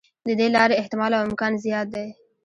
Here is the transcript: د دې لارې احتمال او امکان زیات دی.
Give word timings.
د 0.27 0.29
دې 0.39 0.47
لارې 0.55 0.79
احتمال 0.81 1.11
او 1.15 1.25
امکان 1.29 1.53
زیات 1.63 1.87
دی. 1.95 2.07